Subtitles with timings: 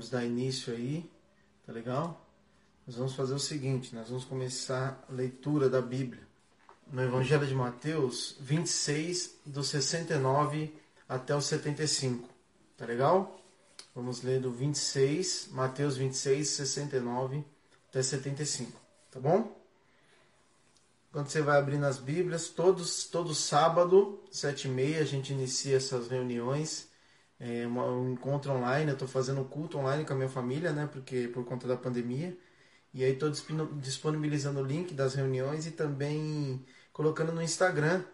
[0.00, 1.10] Vamos dar início aí,
[1.66, 2.26] tá legal?
[2.86, 6.26] Nós vamos fazer o seguinte, nós vamos começar a leitura da Bíblia
[6.90, 10.74] no Evangelho de Mateus 26, do 69
[11.06, 12.26] até o 75,
[12.78, 13.38] tá legal?
[13.94, 17.44] Vamos ler do 26, Mateus 26, 69
[17.90, 18.72] até 75,
[19.10, 19.54] tá bom?
[21.12, 25.76] Quando você vai abrindo as Bíblias, todos, todo sábado, sete e meia, a gente inicia
[25.76, 26.88] essas reuniões,
[27.40, 31.26] é um encontro online, eu estou fazendo culto online com a minha família, né, porque
[31.28, 32.36] por conta da pandemia,
[32.92, 38.04] e aí estou disponibilizando o link das reuniões e também colocando no Instagram,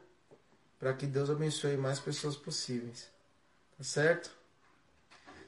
[0.78, 3.10] para que Deus abençoe mais pessoas possíveis,
[3.76, 4.30] tá certo?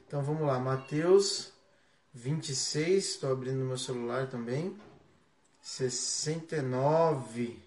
[0.05, 1.53] Então vamos lá, Mateus
[2.13, 4.77] 26, estou abrindo meu celular também.
[5.61, 7.61] 69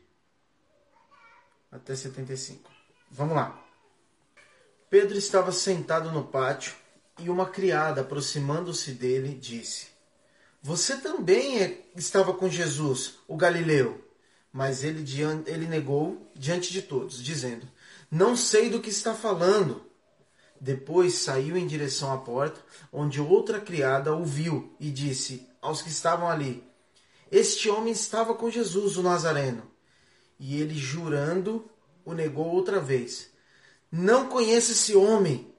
[1.71, 2.71] até 75.
[3.11, 3.62] Vamos lá.
[4.93, 6.75] Pedro estava sentado no pátio
[7.19, 9.87] e uma criada, aproximando-se dele, disse:
[10.61, 14.07] Você também é, estava com Jesus, o Galileu.
[14.53, 15.03] Mas ele,
[15.47, 17.67] ele negou diante de todos, dizendo:
[18.11, 19.83] Não sei do que está falando.
[20.61, 22.61] Depois saiu em direção à porta,
[22.93, 26.63] onde outra criada o viu e disse aos que estavam ali:
[27.31, 29.63] Este homem estava com Jesus, o Nazareno.
[30.39, 31.65] E ele, jurando,
[32.05, 33.32] o negou outra vez:
[33.93, 35.53] Não conheço esse homem.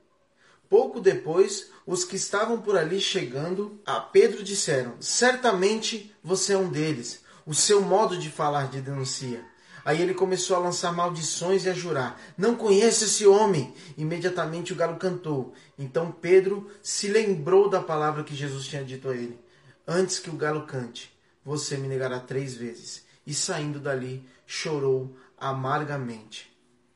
[0.67, 6.67] Pouco depois, os que estavam por ali chegando a Pedro disseram: Certamente você é um
[6.67, 7.21] deles.
[7.45, 9.45] O seu modo de falar de denuncia.
[9.85, 13.71] Aí ele começou a lançar maldições e a jurar: Não conheço esse homem.
[13.95, 15.53] Imediatamente o galo cantou.
[15.77, 19.39] Então Pedro se lembrou da palavra que Jesus tinha dito a ele:
[19.87, 23.05] Antes que o galo cante, você me negará três vezes.
[23.27, 26.51] E saindo dali, chorou amargamente.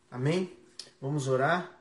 [0.10, 0.57] Amém?
[1.02, 1.72] Vamos orar?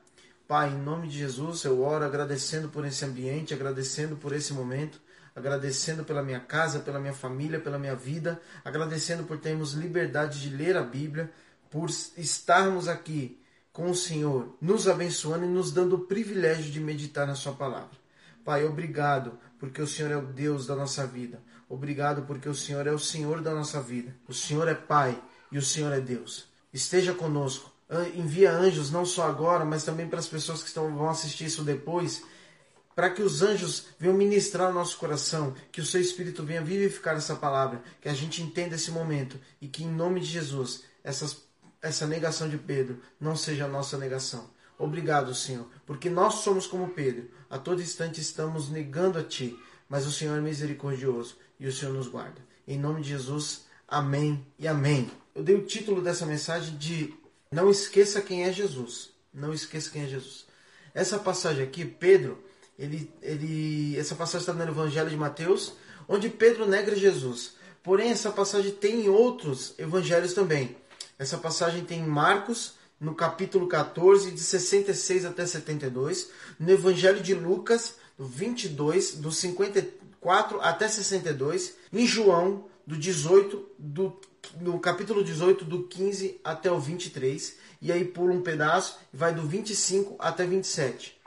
[0.47, 4.99] Pai, em nome de Jesus, eu oro agradecendo por esse ambiente, agradecendo por esse momento
[5.37, 10.49] agradecendo pela minha casa, pela minha família, pela minha vida, agradecendo por termos liberdade de
[10.49, 11.31] ler a Bíblia,
[11.69, 13.39] por estarmos aqui
[13.71, 17.95] com o Senhor, nos abençoando e nos dando o privilégio de meditar na Sua palavra.
[18.43, 21.39] Pai, obrigado, porque o Senhor é o Deus da nossa vida.
[21.69, 24.15] Obrigado, porque o Senhor é o Senhor da nossa vida.
[24.27, 26.47] O Senhor é Pai e o Senhor é Deus.
[26.73, 27.76] Esteja conosco.
[28.15, 31.63] Envia anjos, não só agora, mas também para as pessoas que estão, vão assistir isso
[31.63, 32.21] depois
[32.97, 37.15] para que os anjos venham ministrar o nosso coração, que o seu Espírito venha vivificar
[37.15, 41.43] essa palavra, que a gente entenda esse momento e que em nome de Jesus essas,
[41.79, 44.49] essa negação de Pedro não seja a nossa negação.
[44.79, 49.55] Obrigado, Senhor, porque nós somos como Pedro, a todo instante estamos negando a Ti,
[49.87, 52.41] mas o Senhor é misericordioso e o Senhor nos guarda.
[52.67, 55.11] Em nome de Jesus, amém e amém.
[55.35, 57.13] Eu dei o título dessa mensagem de
[57.51, 59.09] Não esqueça quem é Jesus.
[59.33, 60.45] Não esqueça quem é Jesus.
[60.93, 62.43] Essa passagem aqui, Pedro,
[62.77, 65.73] ele, ele, essa passagem está no Evangelho de Mateus,
[66.07, 67.55] onde Pedro nega Jesus.
[67.83, 70.75] Porém, essa passagem tem em outros evangelhos também.
[71.17, 76.29] Essa passagem tem em Marcos, no capítulo 14, de 66 até 72.
[76.59, 81.75] No Evangelho de Lucas, do 22, do 54 até 62.
[81.93, 84.17] Em João, do 18, do,
[84.61, 87.57] no capítulo 18, do 15 até o 23.
[87.81, 91.17] E aí pula um pedaço e vai do 25 até 27.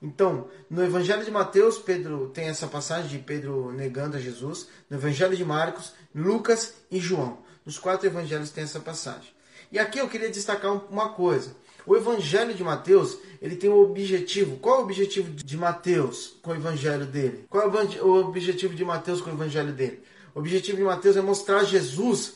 [0.00, 4.68] Então, no Evangelho de Mateus, Pedro tem essa passagem de Pedro negando a Jesus.
[4.88, 7.38] No Evangelho de Marcos, Lucas e João.
[7.66, 9.30] Nos quatro evangelhos tem essa passagem.
[9.70, 11.54] E aqui eu queria destacar uma coisa.
[11.84, 14.56] O Evangelho de Mateus, ele tem um objetivo.
[14.58, 17.44] Qual é o objetivo de Mateus com o Evangelho dele?
[17.50, 20.00] Qual é o objetivo de Mateus com o Evangelho dele?
[20.38, 22.34] O objetivo de Mateus é mostrar Jesus,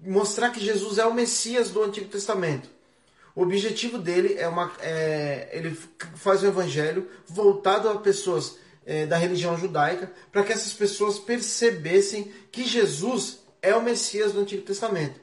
[0.00, 2.66] mostrar que Jesus é o Messias do Antigo Testamento.
[3.34, 4.72] O objetivo dele é uma.
[4.80, 5.78] É, ele
[6.14, 12.32] faz o evangelho voltado a pessoas é, da religião judaica, para que essas pessoas percebessem
[12.50, 15.20] que Jesus é o Messias do Antigo Testamento.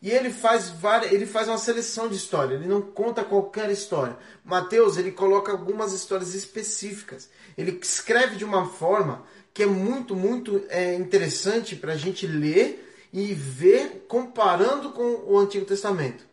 [0.00, 4.16] E ele faz, várias, ele faz uma seleção de história, ele não conta qualquer história.
[4.42, 7.28] Mateus ele coloca algumas histórias específicas.
[7.58, 13.08] Ele escreve de uma forma que é muito, muito é, interessante para a gente ler
[13.12, 16.24] e ver comparando com o Antigo Testamento.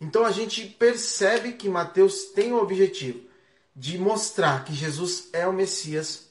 [0.00, 3.20] Então a gente percebe que Mateus tem o objetivo
[3.74, 6.28] de mostrar que Jesus é o Messias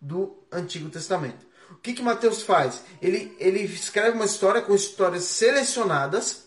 [0.00, 1.46] do Antigo Testamento.
[1.70, 2.82] O que, que Mateus faz?
[3.00, 6.44] Ele, ele escreve uma história com histórias selecionadas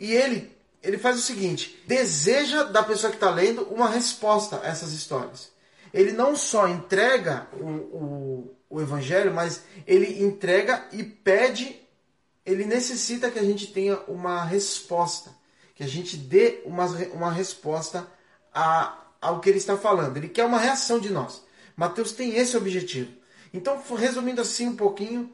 [0.00, 0.50] e ele,
[0.82, 5.52] ele faz o seguinte: deseja da pessoa que está lendo uma resposta a essas histórias.
[5.92, 11.80] Ele não só entrega o, o, o Evangelho, mas ele entrega e pede,
[12.44, 15.42] ele necessita que a gente tenha uma resposta
[15.74, 18.06] que a gente dê uma, uma resposta
[18.54, 20.16] a, ao que ele está falando.
[20.16, 21.42] Ele quer uma reação de nós.
[21.76, 23.10] Mateus tem esse objetivo.
[23.52, 25.30] Então, resumindo assim um pouquinho,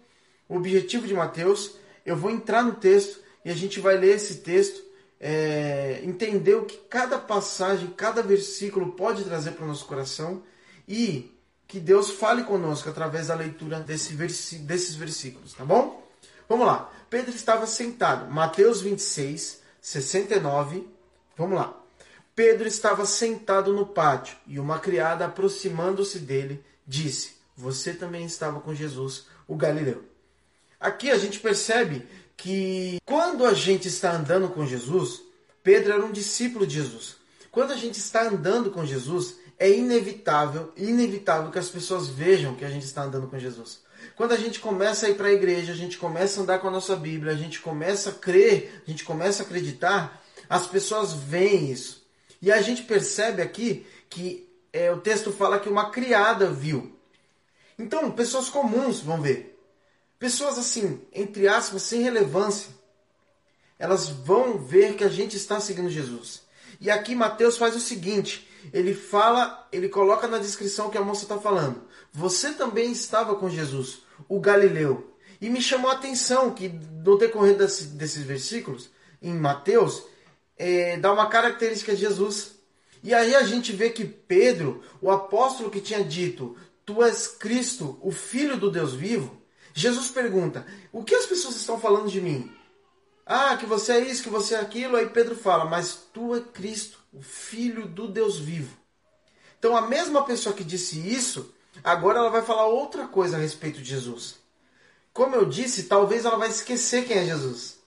[0.49, 1.73] o objetivo de Mateus,
[2.05, 4.83] eu vou entrar no texto e a gente vai ler esse texto,
[5.21, 10.43] é, entender o que cada passagem, cada versículo pode trazer para o nosso coração
[10.87, 11.38] e
[11.69, 16.03] que Deus fale conosco através da leitura desse versi desses versículos, tá bom?
[16.49, 16.91] Vamos lá.
[17.11, 18.31] Pedro estava sentado.
[18.31, 20.89] Mateus 26, 69.
[21.37, 21.79] Vamos lá.
[22.35, 28.75] Pedro estava sentado no pátio e uma criada, aproximando-se dele, disse: Você também estava com
[28.75, 30.05] Jesus, o Galileu.
[30.81, 35.21] Aqui a gente percebe que quando a gente está andando com Jesus,
[35.63, 37.17] Pedro era um discípulo de Jesus.
[37.51, 42.65] Quando a gente está andando com Jesus, é inevitável, inevitável que as pessoas vejam que
[42.65, 43.83] a gente está andando com Jesus.
[44.17, 46.69] Quando a gente começa a ir para a igreja, a gente começa a andar com
[46.69, 51.13] a nossa Bíblia, a gente começa a crer, a gente começa a acreditar, as pessoas
[51.13, 52.07] veem isso.
[52.41, 56.97] E a gente percebe aqui que é, o texto fala que uma criada viu.
[57.79, 59.59] Então, pessoas comuns vão ver.
[60.19, 62.71] Pessoas assim, entre aspas, sem relevância.
[63.79, 66.43] Elas vão ver que a gente está seguindo Jesus.
[66.81, 71.23] E aqui Mateus faz o seguinte: ele fala, ele coloca na descrição que a moça
[71.23, 71.83] está falando.
[72.13, 75.15] Você também estava com Jesus, o Galileu.
[75.41, 78.91] E me chamou a atenção que no decorrer desse, desses versículos,
[79.23, 80.05] em Mateus,
[80.57, 82.59] é, dá uma característica de Jesus.
[83.03, 86.57] E aí a gente vê que Pedro, o apóstolo que tinha dito,
[86.89, 89.43] Tu és Cristo, o Filho do Deus vivo,
[89.75, 92.51] Jesus pergunta: O que as pessoas estão falando de mim?
[93.27, 94.97] Ah, que você é isso, que você é aquilo.
[94.97, 98.77] Aí Pedro fala: Mas tu é Cristo, o Filho do Deus vivo.
[99.59, 103.81] Então a mesma pessoa que disse isso, agora ela vai falar outra coisa a respeito
[103.81, 104.39] de Jesus.
[105.13, 107.79] Como eu disse, talvez ela vai esquecer quem é Jesus.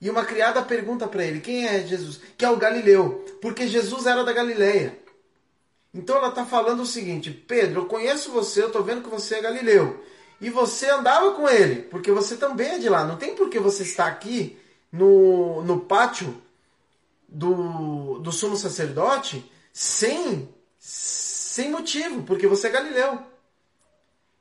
[0.00, 2.20] E uma criada pergunta para ele: Quem é Jesus?
[2.36, 4.98] Que é o Galileu, porque Jesus era da Galileia.
[5.94, 9.36] Então ela está falando o seguinte: Pedro, eu conheço você, eu estou vendo que você
[9.36, 10.02] é Galileu
[10.40, 13.04] e você andava com ele, porque você também é de lá.
[13.04, 14.58] Não tem por que você estar aqui
[14.90, 16.42] no, no pátio
[17.32, 23.22] do, do sumo sacerdote sem, sem motivo, porque você é galileu.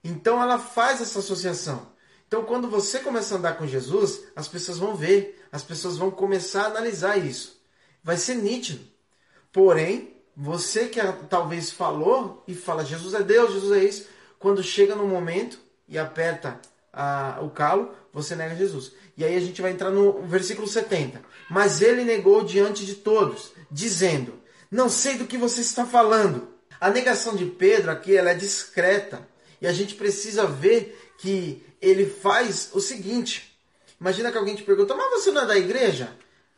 [0.04, 1.90] Então ela faz essa associação.
[2.28, 6.12] Então quando você começa a andar com Jesus, as pessoas vão ver, as pessoas vão
[6.12, 7.62] começar a analisar isso.
[8.04, 8.86] Vai ser nítido.
[9.52, 11.00] Porém, você que
[11.30, 14.08] talvez falou e fala Jesus é Deus, Jesus é isso,
[14.40, 16.60] quando chega no momento e aperta
[16.94, 18.94] a, o calo, você nega Jesus.
[19.18, 21.22] E aí a gente vai entrar no versículo 70.
[21.50, 24.40] Mas ele negou diante de todos, dizendo:
[24.70, 26.50] Não sei do que você está falando.
[26.80, 29.28] A negação de Pedro aqui ela é discreta.
[29.62, 33.56] E a gente precisa ver que ele faz o seguinte.
[34.00, 36.12] Imagina que alguém te pergunta, mas você não é da igreja?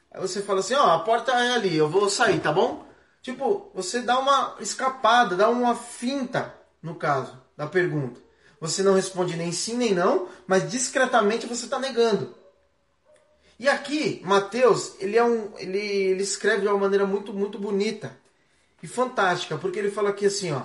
[0.10, 2.88] Aí você fala assim, ó, oh, a porta é ali, eu vou sair, tá bom?
[3.22, 8.22] Tipo, você dá uma escapada, dá uma finta, no caso, da pergunta.
[8.64, 12.34] Você não responde nem sim nem não, mas discretamente você está negando.
[13.60, 18.18] E aqui, Mateus, ele, é um, ele, ele escreve de uma maneira muito, muito bonita
[18.82, 20.62] e fantástica, porque ele fala aqui assim, ó,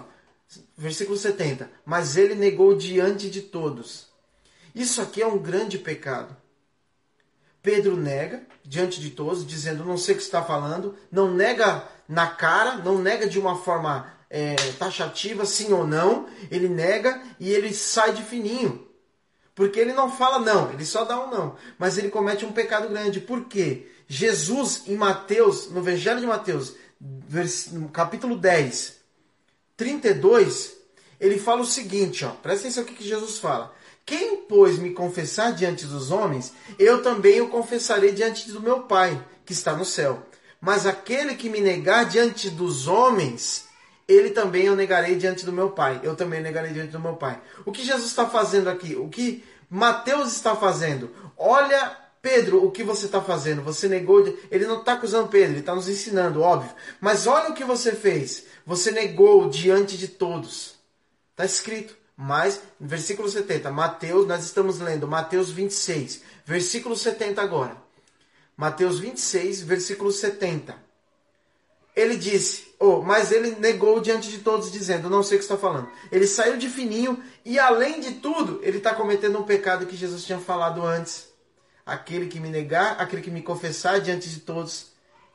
[0.76, 4.06] versículo 70, mas ele negou diante de todos.
[4.72, 6.36] Isso aqui é um grande pecado.
[7.60, 12.28] Pedro nega diante de todos, dizendo: Não sei o que está falando, não nega na
[12.28, 17.72] cara, não nega de uma forma é, taxativa, sim ou não, ele nega e ele
[17.72, 18.86] sai de fininho.
[19.54, 21.56] Porque ele não fala não, ele só dá um não.
[21.78, 23.20] Mas ele comete um pecado grande.
[23.20, 23.90] Por quê?
[24.06, 26.74] Jesus, em Mateus, no Evangelho de Mateus,
[27.72, 28.96] no capítulo 10,
[29.76, 30.76] 32,
[31.20, 33.74] ele fala o seguinte, ó, presta atenção no que Jesus fala.
[34.06, 39.22] Quem, pois, me confessar diante dos homens, eu também o confessarei diante do meu Pai,
[39.44, 40.22] que está no céu.
[40.60, 43.67] Mas aquele que me negar diante dos homens,
[44.08, 46.00] ele também eu negarei diante do meu Pai.
[46.02, 47.40] Eu também negarei diante do meu Pai.
[47.64, 48.96] O que Jesus está fazendo aqui?
[48.96, 51.14] O que Mateus está fazendo?
[51.36, 53.62] Olha, Pedro, o que você está fazendo?
[53.62, 54.26] Você negou.
[54.50, 56.74] Ele não está acusando Pedro, ele está nos ensinando, óbvio.
[57.00, 58.46] Mas olha o que você fez.
[58.64, 60.76] Você negou diante de todos.
[61.32, 61.96] Está escrito.
[62.16, 67.76] Mas, versículo 70, Mateus, nós estamos lendo Mateus 26, versículo 70 agora.
[68.56, 70.88] Mateus 26, versículo 70
[71.98, 75.56] ele disse, oh, mas ele negou diante de todos, dizendo: Não sei o que está
[75.56, 75.88] falando.
[76.10, 80.24] Ele saiu de fininho e, além de tudo, ele está cometendo um pecado que Jesus
[80.24, 81.28] tinha falado antes.
[81.84, 84.88] Aquele que me negar, aquele que me confessar diante de todos,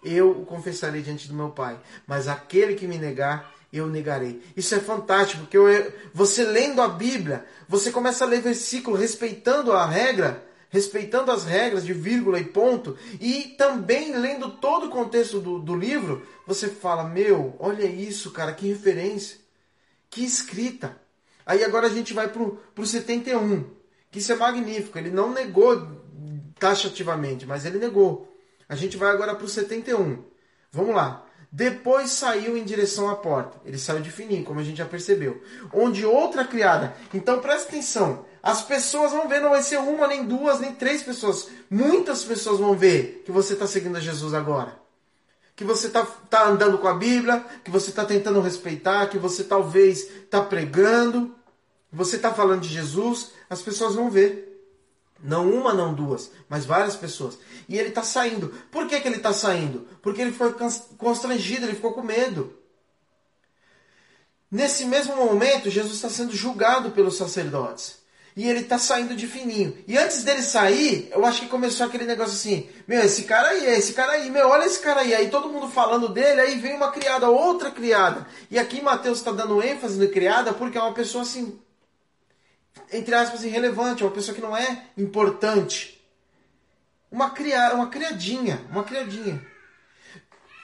[0.03, 1.79] eu o confessarei diante do meu Pai.
[2.05, 4.41] Mas aquele que me negar, eu negarei.
[4.55, 9.71] Isso é fantástico, porque eu, você lendo a Bíblia, você começa a ler versículo respeitando
[9.71, 15.39] a regra respeitando as regras de vírgula e ponto, e também lendo todo o contexto
[15.39, 19.37] do, do livro, você fala: Meu, olha isso, cara, que referência.
[20.09, 20.97] que escrita.
[21.45, 23.69] Aí agora a gente vai para o 71,
[24.09, 24.97] que isso é magnífico.
[24.97, 26.01] Ele não negou
[26.57, 28.35] taxativamente, mas ele negou.
[28.67, 30.23] A gente vai agora para o 71.
[30.71, 31.23] Vamos lá.
[31.51, 33.61] Depois saiu em direção à porta.
[33.63, 35.39] Ele saiu de fininho, como a gente já percebeu.
[35.71, 36.95] Onde outra criada.
[37.13, 38.25] Então presta atenção.
[38.43, 41.47] As pessoas vão ver, não vai ser uma, nem duas, nem três pessoas.
[41.69, 44.77] Muitas pessoas vão ver que você está seguindo a Jesus agora.
[45.55, 49.45] Que você está tá andando com a Bíblia, que você está tentando respeitar, que você
[49.45, 51.33] talvez está pregando,
[51.89, 53.31] você está falando de Jesus.
[53.49, 54.49] As pessoas vão ver.
[55.23, 57.39] Não uma, não duas, mas várias pessoas.
[57.69, 58.49] E ele está saindo.
[58.69, 59.87] Por que, que ele está saindo?
[60.01, 60.53] Porque ele foi
[60.97, 62.53] constrangido, ele ficou com medo.
[64.51, 68.02] Nesse mesmo momento, Jesus está sendo julgado pelos sacerdotes.
[68.35, 69.77] E ele está saindo de fininho.
[69.87, 73.65] E antes dele sair, eu acho que começou aquele negócio assim: Meu, esse cara aí,
[73.65, 75.13] esse cara aí, meu, olha esse cara aí.
[75.13, 78.25] Aí todo mundo falando dele, aí vem uma criada, outra criada.
[78.49, 81.59] E aqui Mateus está dando ênfase no criada porque é uma pessoa assim,
[82.91, 86.03] entre aspas, irrelevante, é uma pessoa que não é importante.
[87.11, 89.45] Uma, cria, uma criadinha, uma criadinha.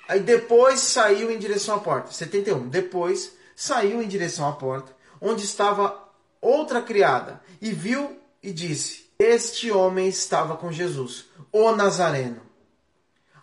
[0.07, 2.11] Aí depois saiu em direção à porta.
[2.11, 2.67] 71.
[2.67, 6.08] Depois saiu em direção à porta, onde estava
[6.41, 12.41] outra criada, e viu e disse: Este homem estava com Jesus, o Nazareno.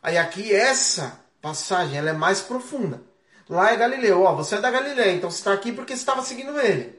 [0.02, 3.02] Aí aqui essa passagem ela é mais profunda.
[3.48, 6.22] Lá é Galileu, ó, você é da Galileia, então você está aqui porque você estava
[6.22, 6.98] seguindo ele.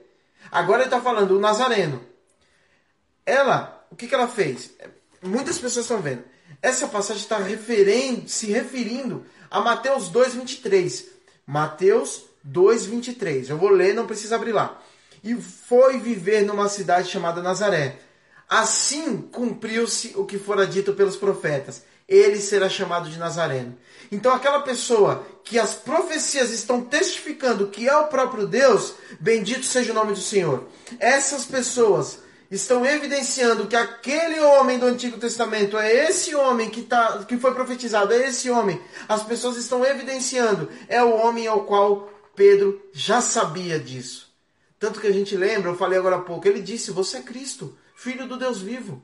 [0.51, 2.01] Agora ele está falando o Nazareno.
[3.25, 4.71] Ela, o que, que ela fez?
[5.21, 6.23] Muitas pessoas estão vendo.
[6.61, 7.37] Essa passagem está
[8.27, 11.05] se referindo a Mateus 2,23.
[11.45, 13.49] Mateus 2,23.
[13.49, 14.81] Eu vou ler, não precisa abrir lá.
[15.23, 17.99] E foi viver numa cidade chamada Nazaré.
[18.49, 23.77] Assim cumpriu-se o que fora dito pelos profetas ele será chamado de Nazareno.
[24.11, 29.91] Então, aquela pessoa que as profecias estão testificando que é o próprio Deus, bendito seja
[29.91, 30.65] o nome do Senhor.
[30.99, 32.19] Essas pessoas
[32.49, 37.53] estão evidenciando que aquele homem do Antigo Testamento é esse homem que, tá, que foi
[37.53, 38.81] profetizado, é esse homem.
[39.09, 44.26] As pessoas estão evidenciando, é o homem ao qual Pedro já sabia disso.
[44.79, 47.77] Tanto que a gente lembra, eu falei agora há pouco, ele disse: Você é Cristo,
[47.95, 49.01] filho do Deus vivo.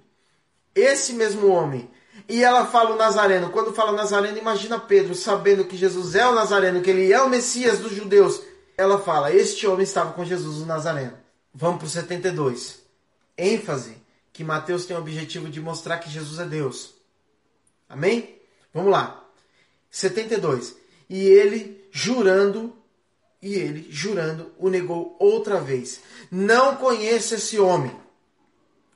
[0.75, 1.89] Esse mesmo homem
[2.27, 3.49] e ela fala o Nazareno.
[3.49, 7.29] Quando fala Nazareno, imagina Pedro sabendo que Jesus é o Nazareno, que ele é o
[7.29, 8.41] Messias dos judeus.
[8.77, 11.17] Ela fala: Este homem estava com Jesus, o Nazareno.
[11.53, 12.81] Vamos para o 72.
[13.37, 13.97] ênfase
[14.31, 16.95] que Mateus tem o objetivo de mostrar que Jesus é Deus.
[17.87, 18.39] Amém?
[18.73, 19.23] Vamos lá.
[19.91, 20.75] 72.
[21.09, 22.75] E ele jurando,
[23.43, 25.99] e ele jurando, o negou outra vez.
[26.31, 27.91] Não conheço esse homem.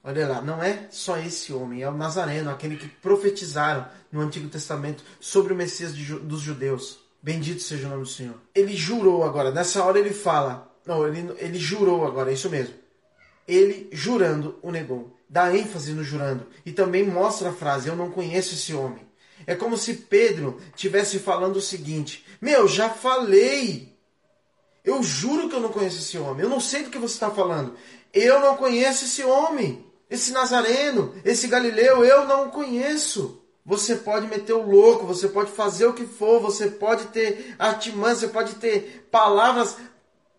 [0.02, 4.48] Olha lá, não é só esse homem, é o Nazareno, aquele que profetizaram no Antigo
[4.48, 7.00] Testamento sobre o Messias dos judeus.
[7.22, 8.36] Bendito seja o nome do Senhor.
[8.56, 12.74] Ele jurou agora, nessa hora ele fala, não, ele, ele jurou agora, é isso mesmo.
[13.46, 15.14] Ele jurando o negou.
[15.30, 16.48] Dá ênfase no jurando.
[16.66, 19.06] E também mostra a frase: Eu não conheço esse homem.
[19.46, 23.97] É como se Pedro tivesse falando o seguinte: Meu, já falei.
[24.88, 26.44] Eu juro que eu não conheço esse homem.
[26.44, 27.76] Eu não sei do que você está falando.
[28.14, 29.86] Eu não conheço esse homem.
[30.10, 33.44] Esse Nazareno, esse Galileu, eu não conheço.
[33.66, 38.16] Você pode meter o louco, você pode fazer o que for, você pode ter artimanha,
[38.16, 39.76] você pode ter palavras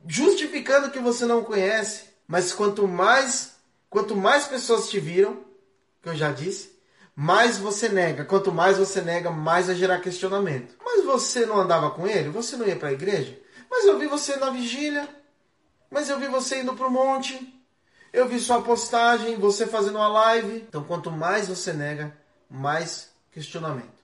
[0.07, 2.05] justificando que você não conhece.
[2.27, 3.53] Mas quanto mais,
[3.91, 5.45] quanto mais pessoas te viram,
[6.03, 6.73] que eu já disse,
[7.15, 8.25] mais você nega.
[8.25, 10.75] Quanto mais você nega, mais vai gerar questionamento.
[10.83, 12.31] Mas você não andava com ele?
[12.31, 13.39] Você não ia para a igreja?
[13.71, 15.09] Mas eu vi você na vigília.
[15.91, 17.55] Mas eu vi você indo para o monte.
[18.13, 20.65] Eu vi sua postagem, você fazendo uma live.
[20.69, 22.17] Então, quanto mais você nega,
[22.51, 23.99] mais questionamento.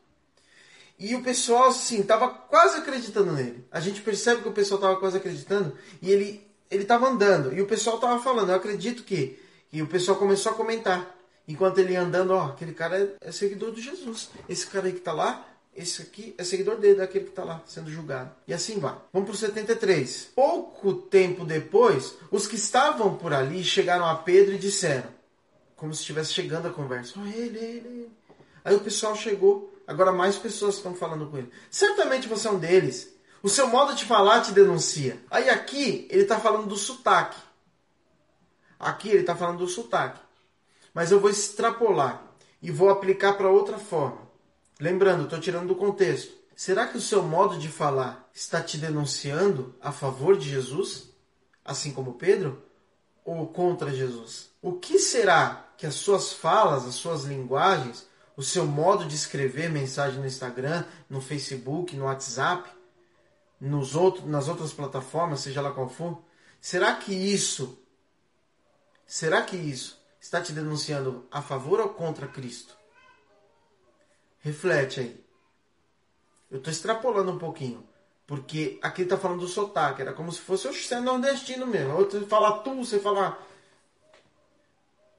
[0.99, 3.67] E o pessoal, assim, estava quase acreditando nele.
[3.71, 7.53] A gente percebe que o pessoal estava quase acreditando e ele ele estava andando.
[7.55, 9.39] E o pessoal estava falando, eu acredito que.
[9.73, 11.15] E o pessoal começou a comentar.
[11.47, 14.31] Enquanto ele ia andando, ó, aquele cara é, é seguidor de Jesus.
[14.49, 17.63] Esse cara aí que está lá esse aqui é seguidor dele, daquele que está lá
[17.67, 18.31] sendo julgado.
[18.47, 18.95] E assim vai.
[19.13, 20.31] Vamos para o 73.
[20.35, 25.09] Pouco tempo depois, os que estavam por ali chegaram a Pedro e disseram,
[25.77, 28.13] como se estivesse chegando a conversa: oh, ele, ele, ele.
[28.65, 31.51] Aí o pessoal chegou, agora mais pessoas estão falando com ele.
[31.71, 33.13] Certamente você é um deles.
[33.43, 35.21] O seu modo de falar te denuncia.
[35.31, 37.37] Aí aqui ele está falando do sotaque.
[38.79, 40.21] Aqui ele está falando do sotaque.
[40.95, 42.23] Mas eu vou extrapolar
[42.63, 44.24] e vou aplicar para outra forma.
[44.81, 46.33] Lembrando, estou tirando do contexto.
[46.57, 51.11] Será que o seu modo de falar está te denunciando a favor de Jesus,
[51.65, 52.63] assim como Pedro,
[53.25, 54.51] ou contra Jesus?
[54.63, 59.71] O que será que as suas falas, as suas linguagens, o seu modo de escrever
[59.71, 62.69] mensagem no Instagram, no Facebook, no WhatsApp,
[63.61, 66.23] nos outros, nas outras plataformas, seja lá qual for,
[66.65, 67.79] Será que isso,
[69.07, 72.75] será que isso está te denunciando a favor ou contra Cristo?
[74.45, 75.25] Reflete aí.
[76.51, 77.83] Eu estou extrapolando um pouquinho.
[78.27, 80.03] Porque aqui está falando do sotaque.
[80.03, 81.97] Era como se fosse o nordestino mesmo.
[81.97, 83.39] Outro fala tu, você fala.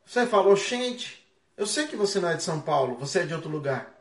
[0.05, 1.27] Você fala oxente.
[1.57, 3.91] Eu sei que você não é de São Paulo, você é de outro lugar.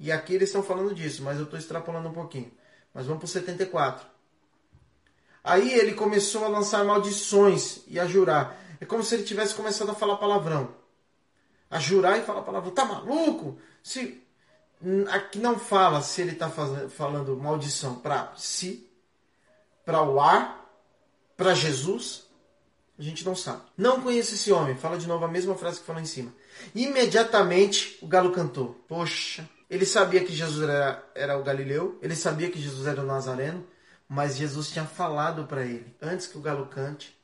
[0.00, 2.50] E aqui eles estão falando disso, mas eu estou extrapolando um pouquinho.
[2.92, 4.04] Mas vamos para o 74.
[5.44, 8.58] Aí ele começou a lançar maldições e a jurar.
[8.80, 10.74] É como se ele tivesse começado a falar palavrão.
[11.70, 12.72] A jurar e falar palavrão.
[12.72, 13.58] Tá maluco?
[13.82, 14.21] Se
[15.10, 18.88] aqui não fala se ele está falando maldição para si,
[19.84, 20.66] para o ar,
[21.36, 22.24] para Jesus.
[22.98, 23.62] A gente não sabe.
[23.76, 24.76] Não conheço esse homem.
[24.76, 26.32] Fala de novo a mesma frase que falou em cima.
[26.74, 28.74] Imediatamente o galo cantou.
[28.86, 33.06] Poxa, ele sabia que Jesus era, era o Galileu, ele sabia que Jesus era o
[33.06, 33.66] Nazareno,
[34.06, 37.16] mas Jesus tinha falado para ele, antes que o galo cante,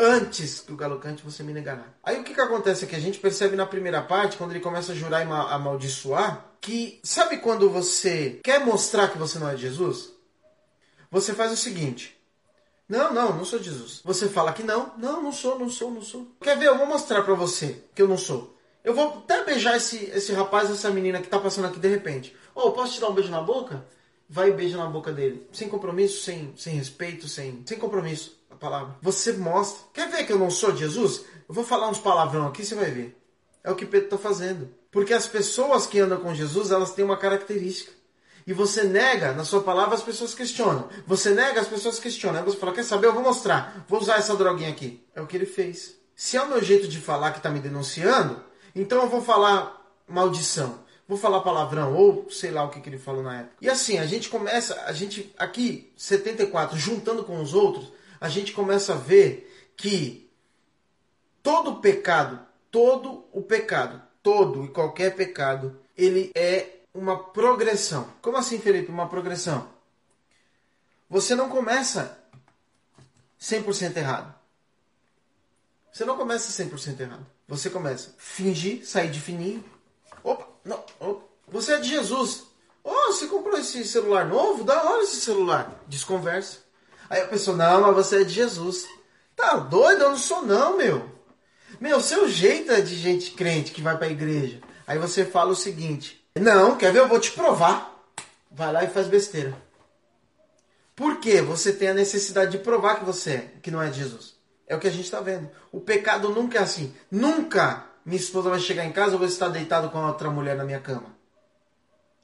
[0.00, 1.84] antes que o galo cante, você me negará.
[2.02, 4.60] Aí o que, que acontece é que a gente percebe na primeira parte, quando ele
[4.60, 9.56] começa a jurar e amaldiçoar, que sabe quando você quer mostrar que você não é
[9.56, 10.10] Jesus?
[11.10, 12.18] Você faz o seguinte.
[12.88, 14.00] Não, não, não sou Jesus.
[14.04, 14.94] Você fala que não.
[14.96, 16.26] Não, não sou, não sou, não sou.
[16.40, 16.66] Quer ver?
[16.66, 18.56] Eu vou mostrar para você que eu não sou.
[18.82, 22.34] Eu vou até beijar esse, esse rapaz, essa menina que tá passando aqui de repente.
[22.54, 23.84] Ô, oh, posso te dar um beijo na boca?
[24.28, 25.46] Vai e beija na boca dele.
[25.52, 28.39] Sem compromisso, sem, sem respeito, sem, sem compromisso.
[28.60, 28.94] Palavra.
[29.00, 29.86] Você mostra.
[29.94, 31.24] Quer ver que eu não sou Jesus?
[31.48, 33.16] Eu vou falar uns palavrão aqui, você vai ver.
[33.64, 34.68] É o que Pedro está fazendo.
[34.90, 37.92] Porque as pessoas que andam com Jesus, elas têm uma característica.
[38.46, 40.88] E você nega, na sua palavra, as pessoas questionam.
[41.06, 42.38] Você nega, as pessoas questionam.
[42.38, 43.06] Aí você fala, quer saber?
[43.06, 43.84] Eu vou mostrar.
[43.88, 45.04] Vou usar essa droguinha aqui.
[45.14, 45.96] É o que ele fez.
[46.14, 48.42] Se é o meu jeito de falar que está me denunciando,
[48.74, 52.96] então eu vou falar maldição vou falar palavrão, ou sei lá o que, que ele
[52.96, 53.56] falou na época.
[53.60, 58.52] E assim, a gente começa, a gente aqui, 74, juntando com os outros, a gente
[58.52, 60.30] começa a ver que
[61.42, 62.38] todo pecado,
[62.70, 68.12] todo o pecado, todo e qualquer pecado, ele é uma progressão.
[68.20, 68.90] Como assim, Felipe?
[68.90, 69.68] Uma progressão.
[71.08, 72.18] Você não começa
[73.40, 74.34] 100% errado.
[75.92, 77.26] Você não começa 100% errado.
[77.48, 79.64] Você começa fingir, sair de fininho.
[80.22, 80.84] Opa, não,
[81.48, 82.44] você é de Jesus.
[82.84, 84.62] Oh, você comprou esse celular novo?
[84.62, 85.82] Da hora esse celular.
[85.88, 86.69] Desconversa.
[87.10, 88.86] Aí a pessoa, não, mas você é de Jesus.
[89.36, 90.04] Tá doido?
[90.04, 91.10] Eu não sou não, meu.
[91.80, 94.60] Meu, seu jeito é de gente crente que vai pra igreja.
[94.86, 96.24] Aí você fala o seguinte.
[96.38, 97.00] Não, quer ver?
[97.00, 98.00] Eu vou te provar.
[98.50, 99.54] Vai lá e faz besteira.
[100.94, 101.42] Por quê?
[101.42, 104.36] Você tem a necessidade de provar que você é, que não é de Jesus.
[104.66, 105.50] É o que a gente está vendo.
[105.72, 106.94] O pecado nunca é assim.
[107.10, 110.64] Nunca minha esposa vai chegar em casa, eu vou estar deitado com outra mulher na
[110.64, 111.14] minha cama.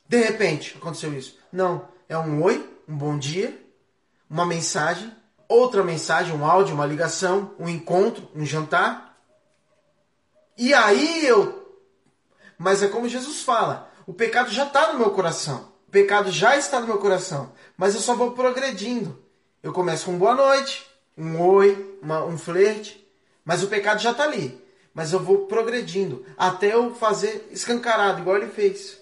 [0.09, 1.39] De repente aconteceu isso.
[1.53, 3.57] Não, é um oi, um bom dia,
[4.29, 5.13] uma mensagem,
[5.49, 9.19] outra mensagem, um áudio, uma ligação, um encontro, um jantar.
[10.57, 11.77] E aí eu.
[12.59, 15.73] Mas é como Jesus fala: o pecado já está no meu coração.
[15.89, 17.53] O pecado já está no meu coração.
[17.77, 19.23] Mas eu só vou progredindo.
[19.63, 20.87] Eu começo com boa noite,
[21.17, 23.07] um oi, uma, um flerte.
[23.45, 28.39] Mas o pecado já está ali mas eu vou progredindo até eu fazer escancarado, igual
[28.39, 28.99] ele fez.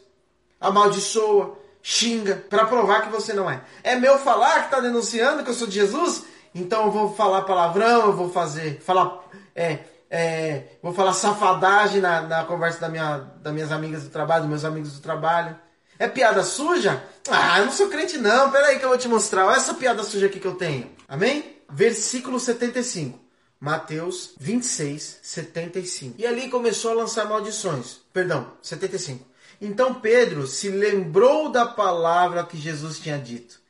[0.60, 3.60] Amaldiçoa, xinga, para provar que você não é.
[3.82, 6.24] É meu falar que está denunciando que eu sou de Jesus?
[6.54, 9.22] Então eu vou falar palavrão, eu vou fazer, falar,
[9.54, 14.44] é, é, vou falar safadagem na, na conversa da minha, das minhas amigas do trabalho,
[14.44, 15.54] dos meus amigos do trabalho.
[15.98, 17.04] É piada suja?
[17.28, 19.44] Ah, eu não sou crente não, peraí que eu vou te mostrar.
[19.44, 20.90] Olha essa piada suja aqui que eu tenho.
[21.06, 21.54] Amém?
[21.68, 23.20] Versículo 75.
[23.60, 26.14] Mateus 26, 75.
[26.18, 27.98] E ali começou a lançar maldições.
[28.10, 29.33] Perdão, 75.
[29.60, 33.60] Então Pedro se lembrou da palavra que Jesus tinha dito.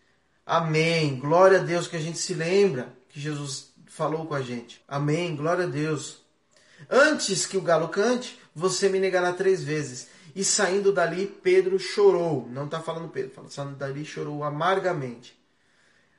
[0.47, 1.18] Amém.
[1.18, 4.83] Glória a Deus que a gente se lembra que Jesus falou com a gente.
[4.88, 5.37] Amém.
[5.37, 6.23] Glória a Deus.
[6.90, 10.09] Antes que o galo cante, você me negará três vezes.
[10.35, 12.49] E saindo dali, Pedro chorou.
[12.51, 15.38] Não está falando Pedro, fala, saindo dali, chorou amargamente.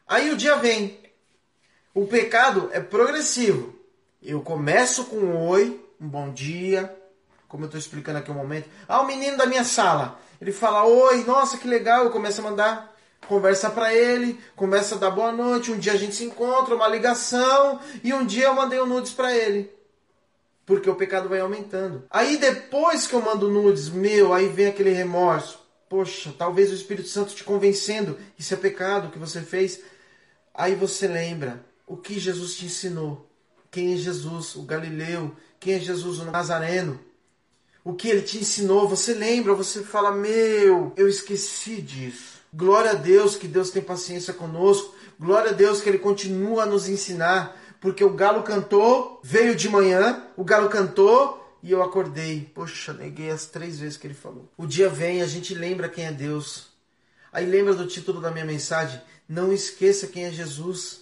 [0.07, 0.99] Aí o dia vem.
[1.93, 3.75] O pecado é progressivo.
[4.21, 6.95] Eu começo com um oi, um bom dia,
[7.47, 8.69] como eu estou explicando aqui um momento.
[8.87, 10.19] Ah, o menino da minha sala.
[10.41, 12.03] Ele fala oi, nossa, que legal.
[12.03, 12.95] Eu começo a mandar
[13.27, 15.71] conversa para ele, começa a dar boa noite.
[15.71, 17.79] Um dia a gente se encontra, uma ligação.
[18.03, 19.71] E um dia eu mandei um nudes para ele.
[20.65, 22.03] Porque o pecado vai aumentando.
[22.09, 25.59] Aí depois que eu mando nudes, meu, aí vem aquele remorso.
[25.87, 28.17] Poxa, talvez o Espírito Santo te convencendo.
[28.37, 29.81] Isso é pecado que você fez.
[30.53, 33.29] Aí você lembra o que Jesus te ensinou.
[33.69, 35.35] Quem é Jesus, o Galileu?
[35.59, 36.99] Quem é Jesus, o Nazareno?
[37.85, 42.39] O que ele te ensinou, você lembra, você fala: Meu, eu esqueci disso.
[42.51, 44.95] Glória a Deus que Deus tem paciência conosco.
[45.19, 47.61] Glória a Deus que Ele continua a nos ensinar.
[47.79, 52.49] porque o galo cantou, veio de manhã, o galo cantou e eu acordei.
[52.55, 54.51] Poxa, neguei as três vezes que ele falou.
[54.57, 56.69] O dia vem, a gente lembra quem é Deus.
[57.31, 58.99] Aí lembra do título da minha mensagem?
[59.29, 61.01] Não esqueça quem é Jesus.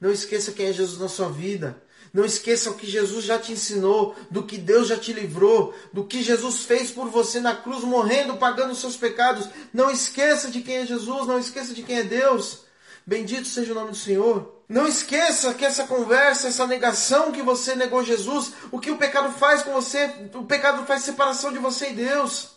[0.00, 1.82] Não esqueça quem é Jesus na sua vida.
[2.12, 6.04] Não esqueça o que Jesus já te ensinou, do que Deus já te livrou, do
[6.04, 9.48] que Jesus fez por você na cruz, morrendo, pagando os seus pecados.
[9.72, 12.60] Não esqueça de quem é Jesus, não esqueça de quem é Deus.
[13.06, 14.60] Bendito seja o nome do Senhor.
[14.68, 19.32] Não esqueça que essa conversa, essa negação que você negou Jesus, o que o pecado
[19.32, 22.50] faz com você, o pecado faz separação de você e Deus.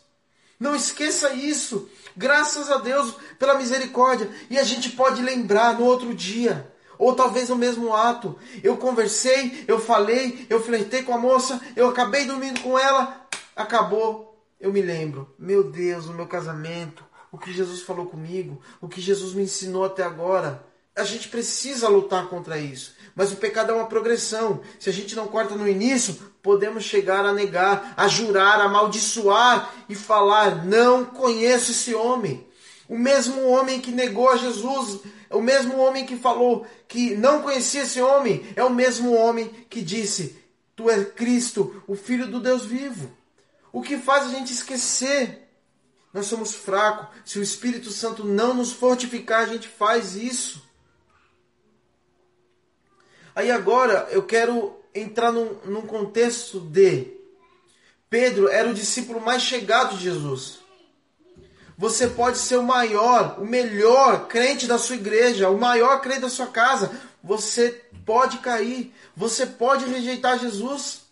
[0.60, 1.90] Não esqueça isso.
[2.16, 4.30] Graças a Deus pela misericórdia.
[4.50, 6.72] E a gente pode lembrar no outro dia.
[6.98, 8.38] Ou talvez no mesmo ato.
[8.64, 14.38] Eu conversei, eu falei, eu flertei com a moça, eu acabei dormindo com ela, acabou.
[14.60, 19.02] Eu me lembro, meu Deus, o meu casamento, o que Jesus falou comigo, o que
[19.02, 20.64] Jesus me ensinou até agora.
[20.96, 22.94] A gente precisa lutar contra isso.
[23.16, 24.62] Mas o pecado é uma progressão.
[24.80, 29.74] Se a gente não corta no início, podemos chegar a negar, a jurar, a amaldiçoar
[29.90, 32.48] e falar: não conheço esse homem.
[32.88, 37.84] O mesmo homem que negou a Jesus, o mesmo homem que falou que não conhecia
[37.84, 40.38] esse homem, é o mesmo homem que disse:
[40.76, 43.12] Tu és Cristo, o Filho do Deus vivo.
[43.72, 45.50] O que faz a gente esquecer?
[46.14, 47.08] Nós somos fracos.
[47.26, 50.62] Se o Espírito Santo não nos fortificar, a gente faz isso.
[53.36, 57.12] Aí agora eu quero entrar num, num contexto de
[58.10, 60.60] Pedro era o discípulo mais chegado de Jesus.
[61.78, 66.30] Você pode ser o maior, o melhor crente da sua igreja, o maior crente da
[66.30, 66.92] sua casa.
[67.24, 71.04] Você pode cair, você pode rejeitar Jesus.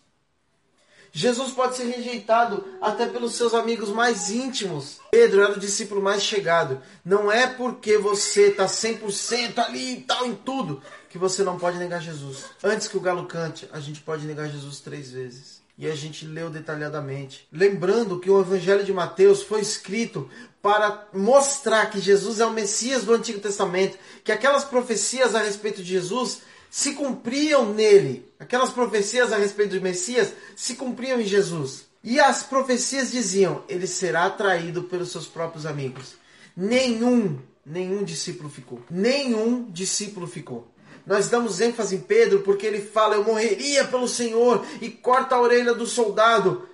[1.14, 4.98] Jesus pode ser rejeitado até pelos seus amigos mais íntimos.
[5.10, 6.80] Pedro era o discípulo mais chegado.
[7.04, 11.76] Não é porque você está 100% ali e tal em tudo que você não pode
[11.76, 12.46] negar Jesus.
[12.64, 15.61] Antes que o galo cante, a gente pode negar Jesus três vezes.
[15.82, 17.44] E a gente leu detalhadamente.
[17.50, 20.30] Lembrando que o Evangelho de Mateus foi escrito
[20.62, 25.82] para mostrar que Jesus é o Messias do Antigo Testamento, que aquelas profecias a respeito
[25.82, 28.32] de Jesus se cumpriam nele.
[28.38, 31.86] Aquelas profecias a respeito do Messias se cumpriam em Jesus.
[32.04, 36.14] E as profecias diziam: ele será traído pelos seus próprios amigos.
[36.56, 38.80] Nenhum, nenhum discípulo ficou.
[38.88, 40.71] Nenhum discípulo ficou.
[41.06, 45.40] Nós damos ênfase em Pedro porque ele fala: Eu morreria pelo Senhor e corta a
[45.40, 46.68] orelha do soldado.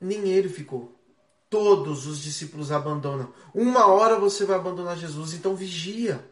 [0.00, 0.92] Nem ele ficou.
[1.48, 3.32] Todos os discípulos abandonam.
[3.54, 6.24] Uma hora você vai abandonar Jesus, então vigia.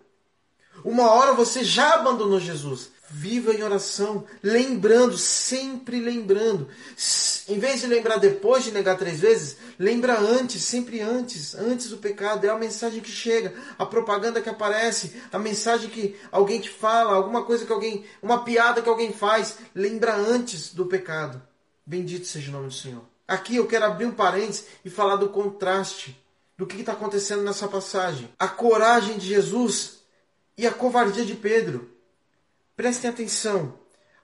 [0.85, 2.91] Uma hora você já abandonou Jesus.
[3.13, 6.69] Viva em oração, lembrando, sempre lembrando.
[7.49, 11.99] Em vez de lembrar depois de negar três vezes, lembra antes, sempre antes, antes do
[11.99, 12.47] pecado.
[12.47, 17.17] É a mensagem que chega, a propaganda que aparece, a mensagem que alguém te fala,
[17.17, 19.59] alguma coisa que alguém, uma piada que alguém faz.
[19.75, 21.43] Lembra antes do pecado.
[21.85, 23.03] Bendito seja o nome do Senhor.
[23.27, 26.17] Aqui eu quero abrir um parênteses e falar do contraste
[26.57, 28.33] do que está acontecendo nessa passagem.
[28.39, 29.99] A coragem de Jesus
[30.57, 31.90] e a covardia de Pedro.
[32.81, 33.75] Prestem atenção.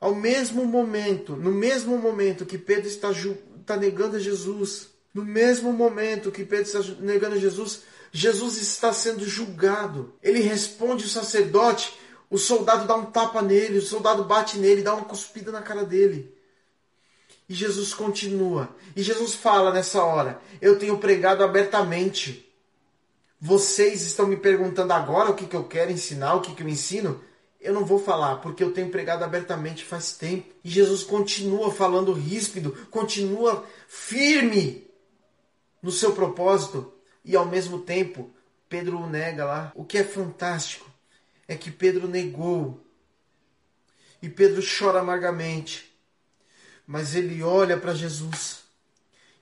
[0.00, 6.32] Ao mesmo momento, no mesmo momento que Pedro está, está negando Jesus, no mesmo momento
[6.32, 10.14] que Pedro está negando Jesus, Jesus está sendo julgado.
[10.22, 11.98] Ele responde o sacerdote,
[12.30, 15.84] o soldado dá um tapa nele, o soldado bate nele, dá uma cuspida na cara
[15.84, 16.34] dele.
[17.46, 18.74] E Jesus continua.
[18.96, 22.50] E Jesus fala nessa hora: Eu tenho pregado abertamente.
[23.38, 26.68] Vocês estão me perguntando agora o que, que eu quero ensinar, o que, que eu
[26.70, 27.20] ensino?
[27.66, 30.54] Eu não vou falar, porque eu tenho pregado abertamente faz tempo.
[30.62, 34.88] E Jesus continua falando ríspido, continua firme
[35.82, 36.92] no seu propósito.
[37.24, 38.30] E ao mesmo tempo,
[38.68, 39.72] Pedro o nega lá.
[39.74, 40.88] O que é fantástico
[41.48, 42.80] é que Pedro negou.
[44.22, 45.92] E Pedro chora amargamente.
[46.86, 48.60] Mas ele olha para Jesus.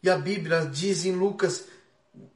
[0.03, 1.67] E a Bíblia diz em Lucas,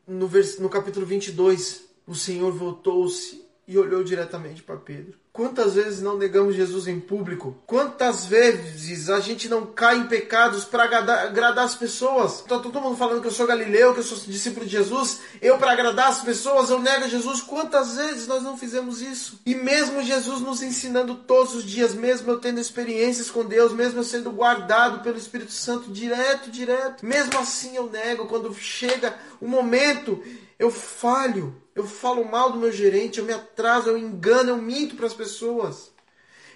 [0.06, 0.58] no, vers...
[0.58, 5.18] no capítulo 22, o Senhor voltou-se e olhou diretamente para Pedro.
[5.38, 7.56] Quantas vezes não negamos Jesus em público?
[7.64, 12.40] Quantas vezes a gente não cai em pecados para agradar, as pessoas?
[12.40, 15.20] Tá todo mundo falando que eu sou galileu, que eu sou discípulo de Jesus.
[15.40, 17.40] Eu, para agradar as pessoas, eu nego Jesus.
[17.40, 19.38] Quantas vezes nós não fizemos isso?
[19.46, 24.00] E mesmo Jesus nos ensinando todos os dias, mesmo eu tendo experiências com Deus, mesmo
[24.00, 28.26] eu sendo guardado pelo Espírito Santo direto, direto, mesmo assim eu nego.
[28.26, 30.20] Quando chega o momento,
[30.58, 31.54] eu falho.
[31.78, 35.14] Eu falo mal do meu gerente, eu me atraso, eu engano, eu minto para as
[35.14, 35.92] pessoas.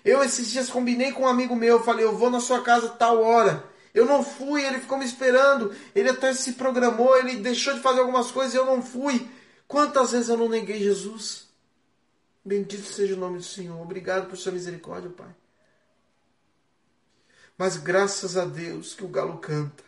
[0.05, 3.23] Eu esses dias combinei com um amigo meu, falei, eu vou na sua casa tal
[3.23, 3.65] hora.
[3.95, 5.73] Eu não fui, ele ficou me esperando.
[5.95, 9.31] Ele até se programou, ele deixou de fazer algumas coisas e eu não fui.
[9.69, 11.47] Quantas vezes eu não neguei Jesus?
[12.45, 13.81] Bendito seja o nome do Senhor.
[13.81, 15.33] Obrigado por sua misericórdia, Pai.
[17.57, 19.85] Mas graças a Deus que o galo canta.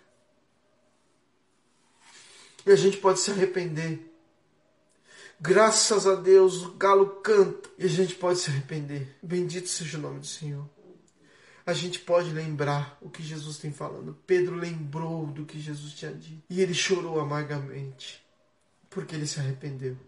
[2.64, 4.13] E a gente pode se arrepender.
[5.46, 9.14] Graças a Deus o galo canta e a gente pode se arrepender.
[9.22, 10.66] Bendito seja o nome do Senhor.
[11.66, 14.16] A gente pode lembrar o que Jesus tem falando.
[14.26, 18.24] Pedro lembrou do que Jesus tinha dito e ele chorou amargamente
[18.88, 19.98] porque ele se arrependeu.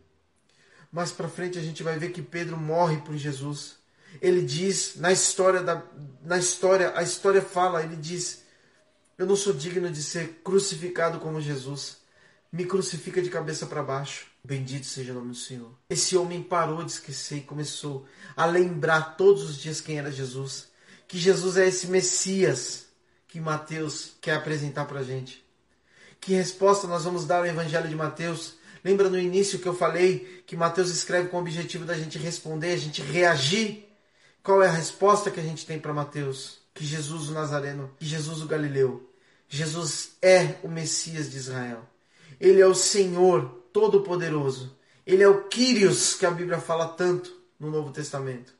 [0.90, 3.76] Mais para frente a gente vai ver que Pedro morre por Jesus.
[4.22, 5.82] Ele diz na história da
[6.24, 8.42] na história, a história fala, ele diz:
[9.18, 11.98] Eu não sou digno de ser crucificado como Jesus.
[12.50, 14.34] Me crucifica de cabeça para baixo.
[14.46, 15.72] Bendito seja o nome do Senhor.
[15.90, 18.06] Esse homem parou de esquecer e começou
[18.36, 20.68] a lembrar todos os dias quem era Jesus.
[21.08, 22.86] Que Jesus é esse Messias
[23.26, 25.44] que Mateus quer apresentar para a gente.
[26.20, 28.54] Que resposta nós vamos dar ao Evangelho de Mateus?
[28.84, 32.70] Lembra no início que eu falei que Mateus escreve com o objetivo da gente responder,
[32.70, 33.88] a gente reagir?
[34.44, 36.58] Qual é a resposta que a gente tem para Mateus?
[36.72, 39.12] Que Jesus o Nazareno, que Jesus o Galileu,
[39.48, 41.82] Jesus é o Messias de Israel.
[42.38, 44.74] Ele é o Senhor Todo-Poderoso.
[45.06, 48.54] Ele é o Quírios que a Bíblia fala tanto no Novo Testamento.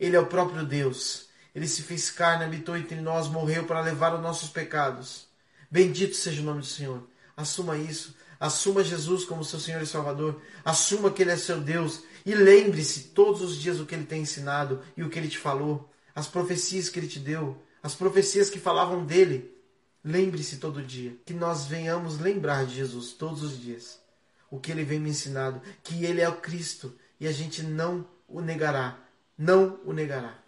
[0.00, 1.28] Ele é o próprio Deus.
[1.54, 5.28] Ele se fez carne, habitou entre nós, morreu para levar os nossos pecados.
[5.70, 7.06] Bendito seja o nome do Senhor.
[7.36, 8.16] Assuma isso.
[8.40, 10.40] Assuma Jesus como seu Senhor e Salvador.
[10.64, 12.04] Assuma que Ele é seu Deus.
[12.24, 15.36] E lembre-se todos os dias o que Ele tem ensinado e o que Ele te
[15.36, 15.92] falou.
[16.14, 17.62] As profecias que Ele te deu.
[17.82, 19.54] As profecias que falavam dele.
[20.02, 21.14] Lembre-se todo dia.
[21.26, 24.05] Que nós venhamos lembrar de Jesus todos os dias.
[24.50, 25.60] O que Ele vem me ensinando.
[25.82, 26.94] Que Ele é o Cristo.
[27.18, 28.98] E a gente não o negará.
[29.36, 30.38] Não o negará.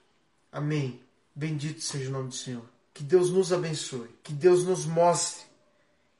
[0.50, 1.00] Amém.
[1.34, 2.64] Bendito seja o nome do Senhor.
[2.92, 4.08] Que Deus nos abençoe.
[4.22, 5.48] Que Deus nos mostre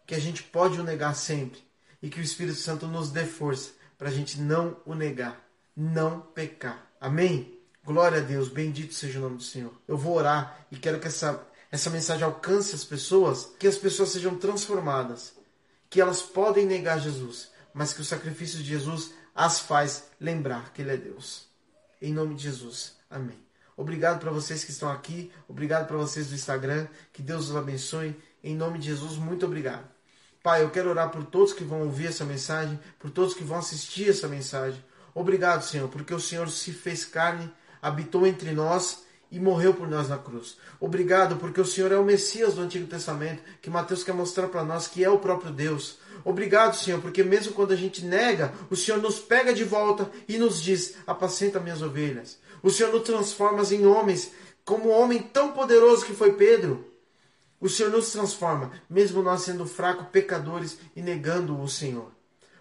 [0.09, 1.63] que a gente pode o negar sempre
[2.03, 5.39] e que o Espírito Santo nos dê força para a gente não o negar,
[5.77, 6.91] não pecar.
[6.99, 7.61] Amém?
[7.85, 9.73] Glória a Deus, bendito seja o nome do Senhor.
[9.87, 14.09] Eu vou orar e quero que essa, essa mensagem alcance as pessoas, que as pessoas
[14.09, 15.35] sejam transformadas,
[15.91, 20.83] que elas podem negar Jesus, mas que o sacrifício de Jesus as faz lembrar que
[20.83, 21.47] Ele é Deus.
[22.03, 22.97] Em nome de Jesus.
[23.09, 23.39] Amém.
[23.77, 28.21] Obrigado para vocês que estão aqui, obrigado para vocês do Instagram, que Deus os abençoe.
[28.43, 29.85] Em nome de Jesus, muito obrigado.
[30.43, 33.59] Pai, eu quero orar por todos que vão ouvir essa mensagem, por todos que vão
[33.59, 34.85] assistir essa mensagem.
[35.15, 37.49] Obrigado, Senhor, porque o Senhor se fez carne,
[37.81, 40.57] habitou entre nós e morreu por nós na cruz.
[40.81, 44.65] Obrigado, porque o Senhor é o Messias do Antigo Testamento, que Mateus quer mostrar para
[44.65, 45.99] nós que é o próprio Deus.
[46.25, 50.39] Obrigado, Senhor, porque mesmo quando a gente nega, o Senhor nos pega de volta e
[50.39, 52.39] nos diz: apacenta minhas ovelhas.
[52.63, 54.33] O Senhor nos transforma em homens,
[54.65, 56.87] como o homem tão poderoso que foi Pedro.
[57.61, 62.13] O Senhor nos transforma, mesmo nós sendo fracos, pecadores e negando o Senhor.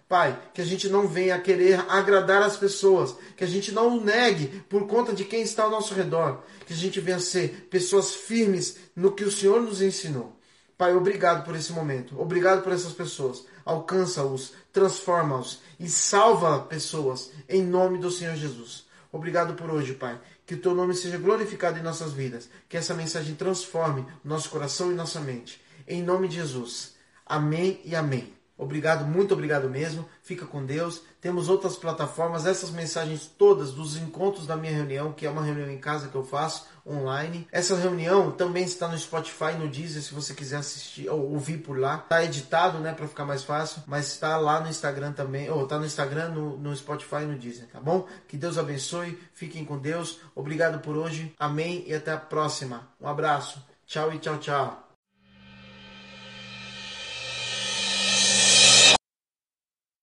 [0.07, 4.01] Pai, que a gente não venha querer agradar as pessoas, que a gente não o
[4.01, 8.15] negue por conta de quem está ao nosso redor, que a gente venha ser pessoas
[8.15, 10.36] firmes no que o Senhor nos ensinou.
[10.77, 13.43] Pai, obrigado por esse momento, obrigado por essas pessoas.
[13.65, 18.85] Alcança-os, transforma-os e salva pessoas em nome do Senhor Jesus.
[19.11, 20.19] Obrigado por hoje, Pai.
[20.45, 22.47] Que o teu nome seja glorificado em nossas vidas.
[22.69, 25.59] Que essa mensagem transforme nosso coração e nossa mente.
[25.87, 26.95] Em nome de Jesus.
[27.25, 28.37] Amém e amém.
[28.57, 30.07] Obrigado, muito obrigado mesmo.
[30.23, 31.01] Fica com Deus.
[31.21, 35.69] Temos outras plataformas, essas mensagens todas dos encontros da minha reunião, que é uma reunião
[35.69, 37.47] em casa que eu faço online.
[37.51, 41.77] Essa reunião também está no Spotify, no Deezer, se você quiser assistir ou ouvir por
[41.77, 41.97] lá.
[41.97, 45.77] Está editado, né, para ficar mais fácil, mas está lá no Instagram também, ou está
[45.77, 48.07] no Instagram, no, no Spotify no Deezer, tá bom?
[48.27, 49.19] Que Deus abençoe.
[49.33, 50.19] Fiquem com Deus.
[50.35, 51.33] Obrigado por hoje.
[51.39, 52.87] Amém e até a próxima.
[52.99, 53.61] Um abraço.
[53.85, 54.86] Tchau e tchau, tchau.